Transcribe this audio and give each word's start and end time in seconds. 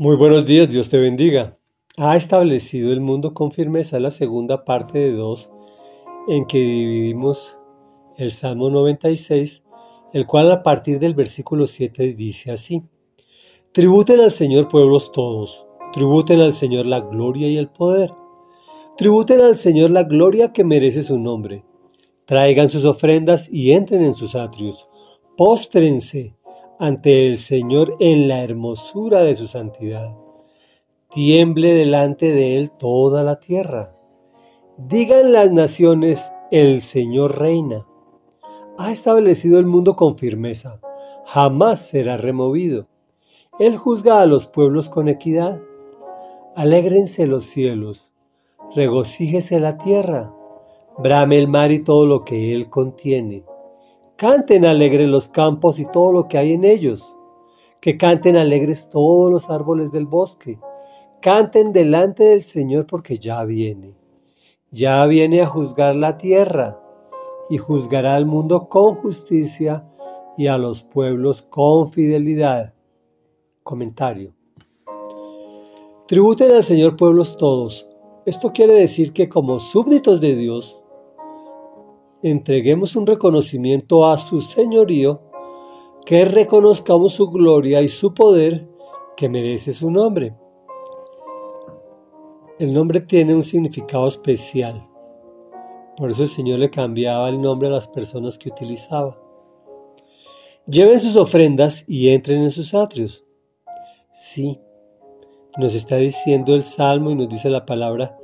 Muy 0.00 0.16
buenos 0.16 0.46
días, 0.46 0.70
Dios 0.70 0.88
te 0.88 0.96
bendiga. 0.96 1.58
Ha 1.98 2.16
establecido 2.16 2.90
el 2.90 3.02
mundo 3.02 3.34
con 3.34 3.52
firmeza 3.52 4.00
la 4.00 4.10
segunda 4.10 4.64
parte 4.64 4.98
de 4.98 5.12
dos 5.12 5.50
en 6.26 6.46
que 6.46 6.56
dividimos 6.56 7.58
el 8.16 8.32
Salmo 8.32 8.70
96, 8.70 9.62
el 10.14 10.26
cual 10.26 10.50
a 10.52 10.62
partir 10.62 11.00
del 11.00 11.12
versículo 11.12 11.66
7 11.66 12.14
dice 12.14 12.50
así. 12.50 12.82
Tributen 13.72 14.20
al 14.20 14.30
Señor 14.30 14.68
pueblos 14.68 15.12
todos, 15.12 15.66
tributen 15.92 16.40
al 16.40 16.54
Señor 16.54 16.86
la 16.86 17.00
gloria 17.00 17.48
y 17.48 17.58
el 17.58 17.68
poder. 17.68 18.10
Tributen 18.96 19.42
al 19.42 19.56
Señor 19.56 19.90
la 19.90 20.04
gloria 20.04 20.54
que 20.54 20.64
merece 20.64 21.02
su 21.02 21.18
nombre. 21.18 21.62
Traigan 22.24 22.70
sus 22.70 22.86
ofrendas 22.86 23.50
y 23.52 23.72
entren 23.72 24.02
en 24.02 24.14
sus 24.14 24.34
atrios. 24.34 24.88
Póstrense 25.36 26.36
ante 26.80 27.28
el 27.28 27.36
Señor 27.36 27.94
en 28.00 28.26
la 28.26 28.42
hermosura 28.42 29.20
de 29.20 29.36
su 29.36 29.46
santidad. 29.46 30.16
Tiemble 31.10 31.74
delante 31.74 32.32
de 32.32 32.56
Él 32.56 32.70
toda 32.70 33.22
la 33.22 33.38
tierra. 33.38 33.94
Digan 34.78 35.30
las 35.30 35.52
naciones, 35.52 36.32
el 36.50 36.80
Señor 36.80 37.38
reina. 37.38 37.86
Ha 38.78 38.92
establecido 38.92 39.58
el 39.58 39.66
mundo 39.66 39.94
con 39.94 40.16
firmeza, 40.16 40.80
jamás 41.26 41.86
será 41.86 42.16
removido. 42.16 42.86
Él 43.58 43.76
juzga 43.76 44.22
a 44.22 44.26
los 44.26 44.46
pueblos 44.46 44.88
con 44.88 45.10
equidad. 45.10 45.60
Alégrense 46.56 47.26
los 47.26 47.44
cielos, 47.44 48.10
regocíjese 48.74 49.60
la 49.60 49.76
tierra, 49.76 50.32
brame 50.96 51.38
el 51.38 51.46
mar 51.46 51.72
y 51.72 51.84
todo 51.84 52.06
lo 52.06 52.24
que 52.24 52.54
él 52.54 52.70
contiene 52.70 53.44
Canten 54.20 54.66
alegres 54.66 55.08
los 55.08 55.28
campos 55.28 55.78
y 55.78 55.86
todo 55.86 56.12
lo 56.12 56.28
que 56.28 56.36
hay 56.36 56.52
en 56.52 56.66
ellos. 56.66 57.16
Que 57.80 57.96
canten 57.96 58.36
alegres 58.36 58.90
todos 58.90 59.32
los 59.32 59.48
árboles 59.48 59.92
del 59.92 60.04
bosque. 60.04 60.58
Canten 61.22 61.72
delante 61.72 62.24
del 62.24 62.42
Señor 62.42 62.86
porque 62.86 63.16
ya 63.18 63.42
viene. 63.44 63.94
Ya 64.70 65.06
viene 65.06 65.40
a 65.40 65.46
juzgar 65.46 65.96
la 65.96 66.18
tierra 66.18 66.78
y 67.48 67.56
juzgará 67.56 68.14
al 68.14 68.26
mundo 68.26 68.68
con 68.68 68.94
justicia 68.94 69.88
y 70.36 70.48
a 70.48 70.58
los 70.58 70.82
pueblos 70.82 71.40
con 71.40 71.90
fidelidad. 71.90 72.74
Comentario. 73.62 74.34
Tributen 76.06 76.52
al 76.52 76.62
Señor 76.62 76.94
pueblos 76.98 77.38
todos. 77.38 77.88
Esto 78.26 78.52
quiere 78.52 78.74
decir 78.74 79.14
que 79.14 79.30
como 79.30 79.58
súbditos 79.60 80.20
de 80.20 80.36
Dios, 80.36 80.78
entreguemos 82.22 82.96
un 82.96 83.06
reconocimiento 83.06 84.06
a 84.06 84.18
su 84.18 84.40
señorío, 84.40 85.22
que 86.04 86.24
reconozcamos 86.24 87.12
su 87.12 87.30
gloria 87.30 87.82
y 87.82 87.88
su 87.88 88.14
poder 88.14 88.68
que 89.16 89.28
merece 89.28 89.72
su 89.72 89.90
nombre. 89.90 90.34
El 92.58 92.74
nombre 92.74 93.00
tiene 93.00 93.34
un 93.34 93.42
significado 93.42 94.08
especial. 94.08 94.86
Por 95.96 96.10
eso 96.10 96.22
el 96.22 96.28
Señor 96.28 96.58
le 96.58 96.70
cambiaba 96.70 97.28
el 97.28 97.40
nombre 97.40 97.68
a 97.68 97.72
las 97.72 97.88
personas 97.88 98.38
que 98.38 98.48
utilizaba. 98.48 99.18
Lleven 100.66 101.00
sus 101.00 101.16
ofrendas 101.16 101.84
y 101.86 102.08
entren 102.10 102.42
en 102.42 102.50
sus 102.50 102.74
atrios. 102.74 103.24
Sí, 104.12 104.60
nos 105.58 105.74
está 105.74 105.96
diciendo 105.96 106.54
el 106.54 106.62
Salmo 106.62 107.10
y 107.10 107.14
nos 107.14 107.28
dice 107.28 107.50
la 107.50 107.66
palabra 107.66 108.19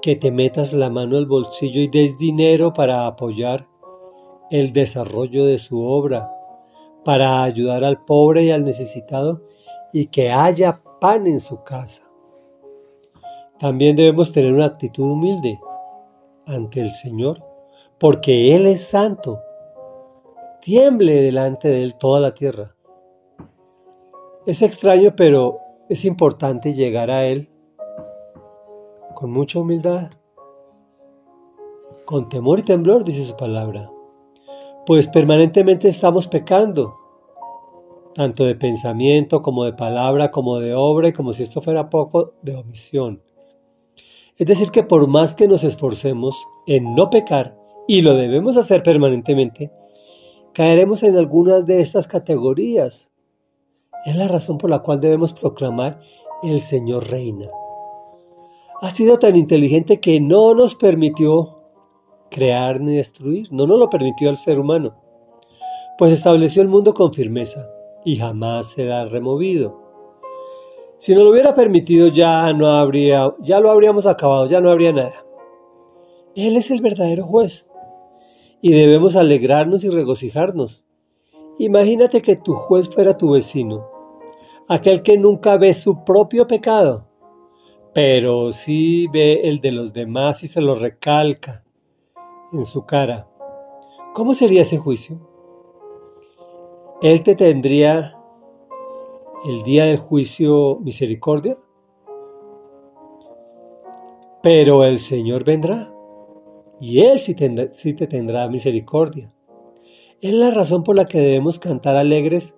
que 0.00 0.16
te 0.16 0.30
metas 0.30 0.72
la 0.72 0.90
mano 0.90 1.16
al 1.16 1.26
bolsillo 1.26 1.80
y 1.80 1.88
des 1.88 2.16
dinero 2.18 2.72
para 2.72 3.06
apoyar 3.06 3.66
el 4.50 4.72
desarrollo 4.72 5.44
de 5.44 5.58
su 5.58 5.82
obra, 5.82 6.30
para 7.04 7.42
ayudar 7.42 7.84
al 7.84 8.04
pobre 8.04 8.44
y 8.44 8.50
al 8.50 8.64
necesitado 8.64 9.42
y 9.92 10.06
que 10.06 10.30
haya 10.30 10.82
pan 11.00 11.26
en 11.26 11.40
su 11.40 11.62
casa. 11.64 12.08
También 13.58 13.96
debemos 13.96 14.32
tener 14.32 14.52
una 14.52 14.66
actitud 14.66 15.04
humilde 15.04 15.58
ante 16.46 16.80
el 16.80 16.90
Señor, 16.90 17.44
porque 17.98 18.54
Él 18.54 18.66
es 18.66 18.84
santo. 18.84 19.40
Tiemble 20.60 21.22
delante 21.22 21.68
de 21.68 21.82
Él 21.82 21.96
toda 21.96 22.20
la 22.20 22.34
tierra. 22.34 22.74
Es 24.46 24.62
extraño, 24.62 25.14
pero 25.16 25.58
es 25.88 26.04
importante 26.04 26.74
llegar 26.74 27.10
a 27.10 27.26
Él 27.26 27.47
con 29.14 29.30
mucha 29.30 29.58
humildad, 29.58 30.10
con 32.04 32.28
temor 32.28 32.60
y 32.60 32.62
temblor, 32.62 33.04
dice 33.04 33.24
su 33.24 33.36
palabra, 33.36 33.90
pues 34.86 35.06
permanentemente 35.06 35.88
estamos 35.88 36.26
pecando, 36.26 36.96
tanto 38.14 38.44
de 38.44 38.54
pensamiento 38.54 39.42
como 39.42 39.64
de 39.64 39.74
palabra, 39.74 40.30
como 40.30 40.58
de 40.58 40.74
obra 40.74 41.08
y 41.08 41.12
como 41.12 41.32
si 41.32 41.42
esto 41.42 41.60
fuera 41.60 41.90
poco, 41.90 42.34
de 42.42 42.56
omisión. 42.56 43.22
Es 44.36 44.46
decir, 44.46 44.70
que 44.70 44.82
por 44.82 45.06
más 45.08 45.34
que 45.34 45.48
nos 45.48 45.64
esforcemos 45.64 46.36
en 46.66 46.94
no 46.94 47.10
pecar, 47.10 47.58
y 47.86 48.02
lo 48.02 48.14
debemos 48.14 48.56
hacer 48.56 48.82
permanentemente, 48.82 49.72
caeremos 50.52 51.02
en 51.02 51.16
algunas 51.16 51.66
de 51.66 51.80
estas 51.80 52.06
categorías. 52.06 53.10
Es 54.04 54.14
la 54.14 54.28
razón 54.28 54.58
por 54.58 54.70
la 54.70 54.80
cual 54.80 55.00
debemos 55.00 55.32
proclamar 55.32 56.00
el 56.42 56.60
Señor 56.60 57.08
reina 57.08 57.48
ha 58.80 58.90
sido 58.90 59.18
tan 59.18 59.34
inteligente 59.34 59.98
que 59.98 60.20
no 60.20 60.54
nos 60.54 60.74
permitió 60.74 61.56
crear 62.30 62.80
ni 62.80 62.96
destruir, 62.96 63.48
no 63.50 63.66
nos 63.66 63.78
lo 63.78 63.90
permitió 63.90 64.30
al 64.30 64.36
ser 64.36 64.60
humano, 64.60 64.94
pues 65.98 66.12
estableció 66.12 66.62
el 66.62 66.68
mundo 66.68 66.94
con 66.94 67.12
firmeza 67.12 67.68
y 68.04 68.16
jamás 68.16 68.66
será 68.72 69.04
removido. 69.06 69.82
Si 70.96 71.14
no 71.14 71.24
lo 71.24 71.30
hubiera 71.30 71.54
permitido 71.54 72.08
ya 72.08 72.52
no 72.52 72.68
habría, 72.68 73.34
ya 73.40 73.58
lo 73.60 73.70
habríamos 73.70 74.06
acabado, 74.06 74.46
ya 74.46 74.60
no 74.60 74.70
habría 74.70 74.92
nada. 74.92 75.24
Él 76.36 76.56
es 76.56 76.70
el 76.70 76.80
verdadero 76.80 77.24
juez 77.24 77.68
y 78.60 78.72
debemos 78.72 79.16
alegrarnos 79.16 79.82
y 79.82 79.88
regocijarnos. 79.88 80.84
Imagínate 81.58 82.22
que 82.22 82.36
tu 82.36 82.54
juez 82.54 82.88
fuera 82.88 83.16
tu 83.16 83.32
vecino, 83.32 83.88
aquel 84.68 85.02
que 85.02 85.18
nunca 85.18 85.56
ve 85.56 85.74
su 85.74 86.04
propio 86.04 86.46
pecado 86.46 87.07
pero 88.00 88.52
sí 88.52 89.08
ve 89.08 89.48
el 89.48 89.60
de 89.60 89.72
los 89.72 89.92
demás 89.92 90.44
y 90.44 90.46
se 90.46 90.60
lo 90.60 90.76
recalca 90.76 91.64
en 92.52 92.64
su 92.64 92.86
cara. 92.86 93.28
¿Cómo 94.14 94.34
sería 94.34 94.62
ese 94.62 94.78
juicio? 94.78 95.18
¿Él 97.02 97.24
te 97.24 97.34
tendría 97.34 98.16
el 99.44 99.64
día 99.64 99.86
del 99.86 99.98
juicio 99.98 100.78
misericordia? 100.80 101.56
Pero 104.44 104.84
el 104.84 105.00
Señor 105.00 105.42
vendrá 105.42 105.92
y 106.78 107.00
Él 107.00 107.18
sí, 107.18 107.34
sí, 107.72 107.94
te 107.94 108.06
tendrá 108.06 108.46
misericordia. 108.46 109.32
Es 110.20 110.34
la 110.34 110.52
razón 110.52 110.84
por 110.84 110.94
la 110.94 111.06
que 111.06 111.18
debemos 111.18 111.58
cantar 111.58 111.96
alegres 111.96 112.54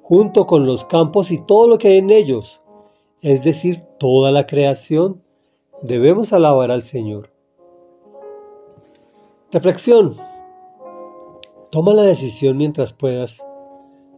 junto 0.00 0.46
con 0.46 0.64
los 0.64 0.86
campos 0.86 1.30
y 1.30 1.44
todo 1.44 1.68
lo 1.68 1.76
que 1.76 1.88
hay 1.88 1.98
en 1.98 2.08
ellos, 2.08 2.62
es 3.22 3.42
decir, 3.42 3.80
toda 3.98 4.30
la 4.30 4.46
creación, 4.46 5.22
debemos 5.82 6.32
alabar 6.32 6.70
al 6.70 6.82
Señor. 6.82 7.30
Reflexión. 9.50 10.14
Toma 11.70 11.94
la 11.94 12.02
decisión 12.02 12.56
mientras 12.56 12.92
puedas 12.92 13.42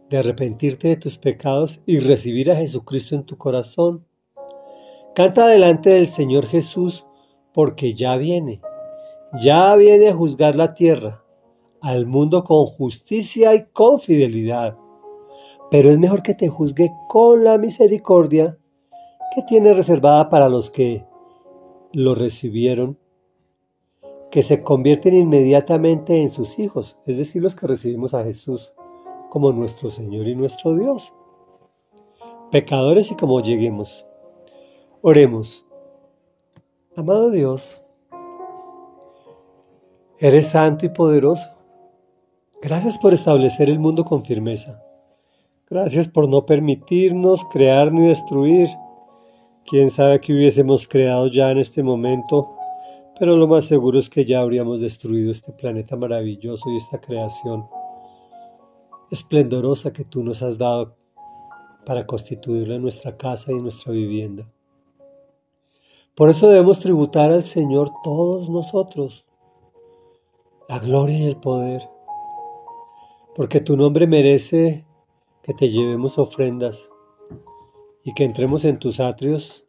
de 0.09 0.17
arrepentirte 0.17 0.89
de 0.89 0.97
tus 0.97 1.17
pecados 1.17 1.81
y 1.85 1.99
recibir 1.99 2.51
a 2.51 2.55
Jesucristo 2.55 3.15
en 3.15 3.23
tu 3.23 3.37
corazón. 3.37 4.05
Canta 5.15 5.47
delante 5.47 5.89
del 5.89 6.07
Señor 6.07 6.45
Jesús 6.45 7.05
porque 7.53 7.93
ya 7.93 8.17
viene, 8.17 8.61
ya 9.41 9.75
viene 9.75 10.09
a 10.09 10.15
juzgar 10.15 10.55
la 10.55 10.73
tierra, 10.73 11.23
al 11.81 12.05
mundo 12.05 12.43
con 12.43 12.65
justicia 12.65 13.55
y 13.55 13.65
con 13.73 13.99
fidelidad. 13.99 14.77
Pero 15.69 15.89
es 15.89 15.97
mejor 15.97 16.21
que 16.21 16.33
te 16.33 16.49
juzgue 16.49 16.91
con 17.07 17.43
la 17.43 17.57
misericordia 17.57 18.57
que 19.33 19.41
tiene 19.43 19.73
reservada 19.73 20.29
para 20.29 20.49
los 20.49 20.69
que 20.69 21.05
lo 21.93 22.15
recibieron, 22.15 22.97
que 24.29 24.43
se 24.43 24.61
convierten 24.61 25.15
inmediatamente 25.15 26.21
en 26.21 26.29
sus 26.29 26.59
hijos, 26.59 26.97
es 27.05 27.17
decir, 27.17 27.41
los 27.41 27.55
que 27.55 27.67
recibimos 27.67 28.13
a 28.13 28.23
Jesús 28.23 28.73
como 29.29 29.51
nuestro 29.51 29.89
Señor 29.89 30.27
y 30.27 30.35
nuestro 30.35 30.75
Dios. 30.75 31.13
Pecadores 32.51 33.11
y 33.11 33.15
como 33.15 33.41
lleguemos. 33.41 34.05
Oremos. 35.01 35.65
Amado 36.95 37.31
Dios, 37.31 37.81
eres 40.19 40.49
santo 40.49 40.85
y 40.85 40.89
poderoso. 40.89 41.49
Gracias 42.61 42.97
por 42.97 43.13
establecer 43.13 43.69
el 43.69 43.79
mundo 43.79 44.03
con 44.03 44.25
firmeza. 44.25 44.83
Gracias 45.69 46.09
por 46.09 46.27
no 46.27 46.45
permitirnos 46.45 47.45
crear 47.45 47.93
ni 47.93 48.07
destruir 48.07 48.67
Quién 49.71 49.89
sabe 49.89 50.19
qué 50.19 50.33
hubiésemos 50.33 50.85
creado 50.85 51.27
ya 51.27 51.49
en 51.49 51.57
este 51.57 51.81
momento, 51.81 52.57
pero 53.17 53.37
lo 53.37 53.47
más 53.47 53.63
seguro 53.63 53.99
es 53.99 54.09
que 54.09 54.25
ya 54.25 54.41
habríamos 54.41 54.81
destruido 54.81 55.31
este 55.31 55.53
planeta 55.53 55.95
maravilloso 55.95 56.69
y 56.69 56.75
esta 56.75 56.99
creación 56.99 57.65
esplendorosa 59.09 59.93
que 59.93 60.03
tú 60.03 60.25
nos 60.25 60.41
has 60.41 60.57
dado 60.57 60.97
para 61.85 62.05
constituirlo 62.05 62.75
en 62.75 62.81
nuestra 62.81 63.15
casa 63.15 63.53
y 63.53 63.61
nuestra 63.61 63.93
vivienda. 63.93 64.45
Por 66.15 66.29
eso 66.29 66.49
debemos 66.49 66.79
tributar 66.79 67.31
al 67.31 67.43
Señor 67.43 67.91
todos 68.03 68.49
nosotros 68.49 69.25
la 70.67 70.79
gloria 70.79 71.17
y 71.17 71.27
el 71.27 71.37
poder, 71.37 71.87
porque 73.33 73.61
tu 73.61 73.77
nombre 73.77 74.05
merece 74.05 74.85
que 75.41 75.53
te 75.53 75.69
llevemos 75.69 76.17
ofrendas 76.17 76.91
y 78.03 78.13
que 78.13 78.23
entremos 78.23 78.65
en 78.65 78.79
tus 78.79 78.99
atrios 78.99 79.65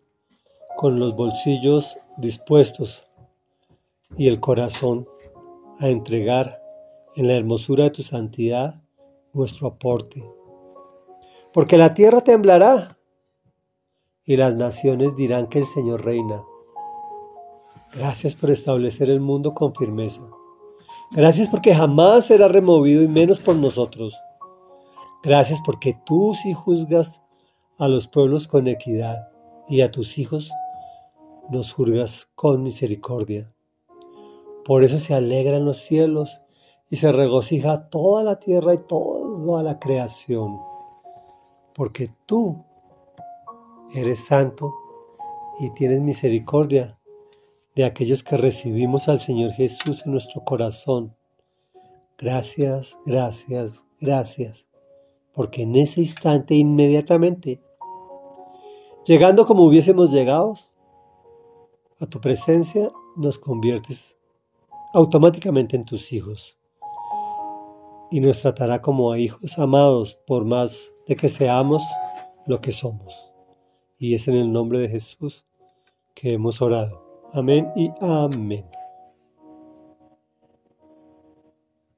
con 0.76 0.98
los 0.98 1.14
bolsillos 1.14 1.98
dispuestos 2.16 3.04
y 4.16 4.28
el 4.28 4.40
corazón 4.40 5.06
a 5.80 5.88
entregar 5.88 6.62
en 7.16 7.28
la 7.28 7.34
hermosura 7.34 7.84
de 7.84 7.90
tu 7.90 8.02
santidad 8.02 8.82
nuestro 9.32 9.68
aporte. 9.68 10.24
Porque 11.52 11.76
la 11.76 11.94
tierra 11.94 12.22
temblará 12.22 12.98
y 14.24 14.36
las 14.36 14.54
naciones 14.54 15.16
dirán 15.16 15.48
que 15.48 15.58
el 15.58 15.66
Señor 15.66 16.04
reina. 16.04 16.42
Gracias 17.94 18.34
por 18.34 18.50
establecer 18.50 19.10
el 19.10 19.20
mundo 19.20 19.52
con 19.52 19.74
firmeza. 19.74 20.22
Gracias 21.10 21.48
porque 21.48 21.74
jamás 21.74 22.26
será 22.26 22.48
removido 22.48 23.02
y 23.02 23.08
menos 23.08 23.38
por 23.38 23.56
nosotros. 23.56 24.14
Gracias 25.22 25.60
porque 25.64 25.98
tú 26.06 26.32
sí 26.34 26.54
juzgas 26.54 27.22
a 27.82 27.88
los 27.88 28.06
pueblos 28.06 28.46
con 28.46 28.68
equidad 28.68 29.28
y 29.68 29.80
a 29.80 29.90
tus 29.90 30.16
hijos 30.16 30.52
nos 31.50 31.72
juzgas 31.72 32.30
con 32.36 32.62
misericordia. 32.62 33.52
Por 34.64 34.84
eso 34.84 35.00
se 35.00 35.14
alegran 35.14 35.64
los 35.64 35.78
cielos 35.78 36.40
y 36.90 36.96
se 36.96 37.10
regocija 37.10 37.88
toda 37.88 38.22
la 38.22 38.38
tierra 38.38 38.74
y 38.74 38.78
toda 38.86 39.64
la 39.64 39.80
creación, 39.80 40.60
porque 41.74 42.14
tú 42.26 42.64
eres 43.92 44.26
santo 44.26 44.72
y 45.58 45.70
tienes 45.70 46.00
misericordia 46.02 46.96
de 47.74 47.84
aquellos 47.84 48.22
que 48.22 48.36
recibimos 48.36 49.08
al 49.08 49.18
Señor 49.18 49.50
Jesús 49.54 50.06
en 50.06 50.12
nuestro 50.12 50.44
corazón. 50.44 51.16
Gracias, 52.16 52.96
gracias, 53.04 53.84
gracias, 54.00 54.68
porque 55.34 55.62
en 55.62 55.74
ese 55.74 56.02
instante, 56.02 56.54
inmediatamente, 56.54 57.60
llegando 59.04 59.46
como 59.46 59.64
hubiésemos 59.64 60.10
llegado 60.10 60.56
a 62.00 62.06
tu 62.06 62.20
presencia, 62.20 62.90
nos 63.16 63.38
conviertes 63.38 64.16
automáticamente 64.94 65.76
en 65.76 65.84
tus 65.84 66.12
hijos 66.12 66.58
y 68.10 68.20
nos 68.20 68.40
tratará 68.40 68.82
como 68.82 69.12
a 69.12 69.18
hijos 69.18 69.58
amados 69.58 70.18
por 70.26 70.44
más 70.44 70.92
de 71.06 71.16
que 71.16 71.28
seamos 71.28 71.82
lo 72.46 72.60
que 72.60 72.72
somos. 72.72 73.32
Y 73.98 74.14
es 74.14 74.28
en 74.28 74.36
el 74.36 74.52
nombre 74.52 74.78
de 74.80 74.88
Jesús 74.88 75.44
que 76.14 76.34
hemos 76.34 76.60
orado. 76.60 77.02
Amén 77.32 77.70
y 77.76 77.90
amén. 78.00 78.66